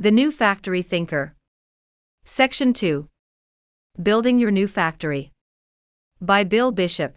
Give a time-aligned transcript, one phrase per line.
[0.00, 1.34] The New Factory Thinker.
[2.22, 3.08] Section 2
[4.00, 5.32] Building Your New Factory.
[6.20, 7.16] By Bill Bishop.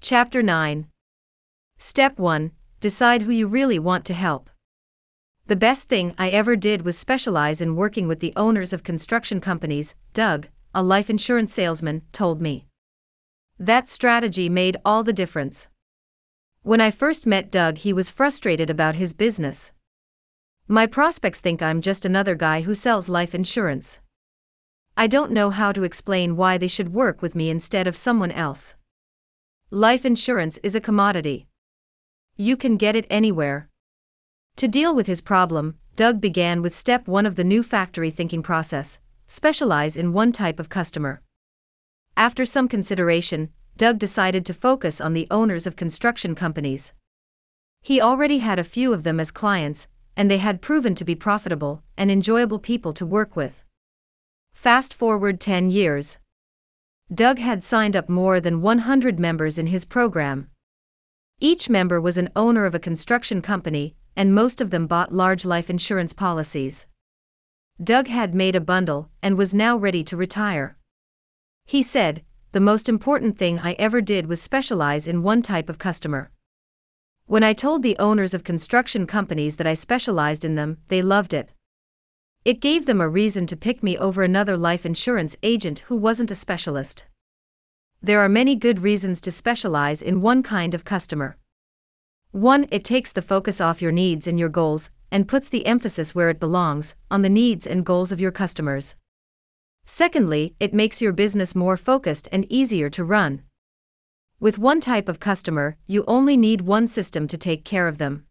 [0.00, 0.86] Chapter 9
[1.78, 4.50] Step 1 Decide who you really want to help.
[5.48, 9.40] The best thing I ever did was specialize in working with the owners of construction
[9.40, 12.66] companies, Doug, a life insurance salesman, told me.
[13.58, 15.66] That strategy made all the difference.
[16.62, 19.72] When I first met Doug, he was frustrated about his business.
[20.72, 23.98] My prospects think I'm just another guy who sells life insurance.
[24.96, 28.30] I don't know how to explain why they should work with me instead of someone
[28.30, 28.76] else.
[29.72, 31.48] Life insurance is a commodity.
[32.36, 33.68] You can get it anywhere.
[34.58, 38.40] To deal with his problem, Doug began with step one of the new factory thinking
[38.40, 41.20] process specialize in one type of customer.
[42.16, 46.92] After some consideration, Doug decided to focus on the owners of construction companies.
[47.82, 49.88] He already had a few of them as clients,
[50.20, 53.62] and they had proven to be profitable and enjoyable people to work with.
[54.52, 56.18] Fast forward 10 years.
[57.10, 60.50] Doug had signed up more than 100 members in his program.
[61.40, 65.46] Each member was an owner of a construction company, and most of them bought large
[65.46, 66.84] life insurance policies.
[67.82, 70.76] Doug had made a bundle and was now ready to retire.
[71.64, 75.78] He said, the most important thing I ever did was specialize in one type of
[75.78, 76.30] customer.
[77.30, 81.32] When I told the owners of construction companies that I specialized in them, they loved
[81.32, 81.52] it.
[82.44, 86.32] It gave them a reason to pick me over another life insurance agent who wasn't
[86.32, 87.04] a specialist.
[88.02, 91.36] There are many good reasons to specialize in one kind of customer.
[92.32, 92.66] 1.
[92.72, 96.30] It takes the focus off your needs and your goals, and puts the emphasis where
[96.30, 98.96] it belongs on the needs and goals of your customers.
[99.84, 103.44] Secondly, it makes your business more focused and easier to run.
[104.40, 108.24] With one type of customer, you only need one system to take care of them.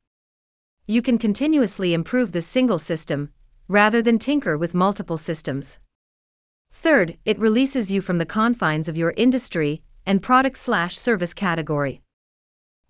[0.87, 3.29] You can continuously improve the single system,
[3.67, 5.77] rather than tinker with multiple systems.
[6.71, 12.01] Third, it releases you from the confines of your industry and product slash service category.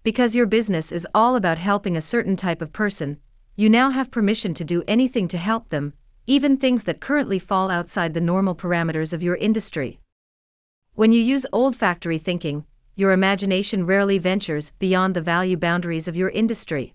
[0.01, 3.17] Because your business is all about helping a certain type of person,
[3.57, 5.91] you now have permission to do anything to help them,
[6.25, 9.99] even things that currently fall outside the normal parameters of your industry.
[10.93, 12.63] When you use old factory thinking,
[12.99, 16.93] your imagination rarely ventures beyond the value boundaries of your industry.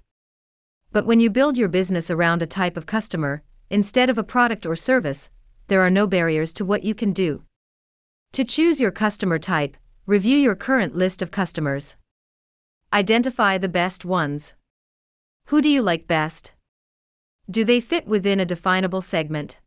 [0.92, 4.66] But when you build your business around a type of customer, instead of a product
[4.66, 5.30] or service,
[5.68, 7.44] there are no barriers to what you can do.
[8.32, 11.96] To choose your customer type, review your current list of customers.
[12.92, 14.52] Identify the best ones.
[15.46, 16.52] Who do you like best?
[17.50, 19.58] Do they fit within a definable segment?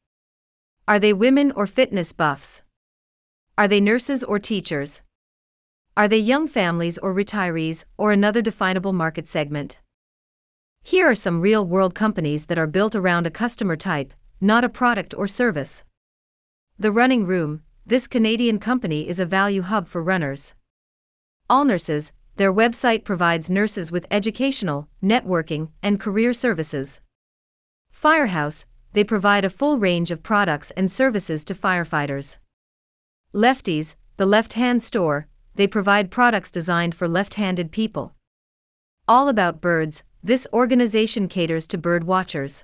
[0.88, 2.62] Are they women or fitness buffs?
[3.58, 5.02] Are they nurses or teachers?
[5.98, 9.80] Are they young families or retirees, or another definable market segment?
[10.84, 14.70] Here are some real world companies that are built around a customer type, not a
[14.70, 15.84] product or service.
[16.78, 20.54] The Running Room this Canadian company is a value hub for runners.
[21.50, 27.02] All Nurses, their website provides nurses with educational, networking, and career services.
[27.90, 32.38] Firehouse, they provide a full range of products and services to firefighters.
[33.34, 38.16] Lefties, the left hand store, they provide products designed for left handed people.
[39.08, 42.64] All About Birds, this organization caters to bird watchers.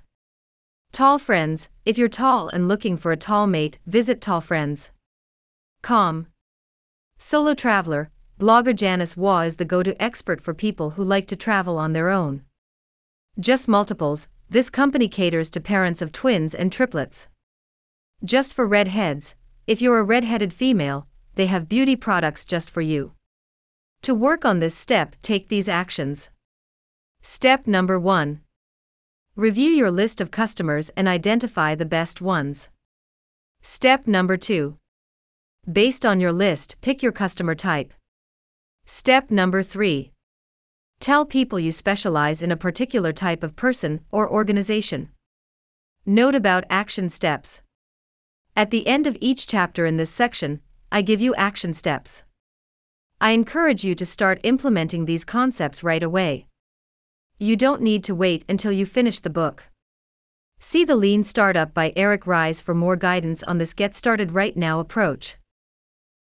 [0.92, 4.92] Tall Friends, if you're tall and looking for a tall mate, visit Tall Friends.
[5.82, 6.28] Calm.
[7.18, 11.36] Solo Traveler, blogger Janice Waugh is the go to expert for people who like to
[11.36, 12.44] travel on their own.
[13.40, 17.28] Just Multiples, this company caters to parents of twins and triplets.
[18.24, 19.34] Just for redheads,
[19.66, 23.14] if you're a redheaded female, they have beauty products just for you.
[24.04, 26.30] To work on this step, take these actions.
[27.22, 28.42] Step number 1
[29.36, 32.70] Review your list of customers and identify the best ones.
[33.62, 34.78] Step number 2
[35.72, 37.94] Based on your list, pick your customer type.
[38.86, 40.12] Step number 3
[41.00, 45.10] Tell people you specialize in a particular type of person or organization.
[46.06, 47.62] Note about action steps.
[48.56, 50.62] At the end of each chapter in this section,
[50.96, 52.22] I give you action steps.
[53.20, 56.46] I encourage you to start implementing these concepts right away.
[57.40, 59.64] You don't need to wait until you finish the book.
[60.60, 64.56] See the Lean Startup by Eric Ries for more guidance on this Get Started Right
[64.56, 65.38] Now approach.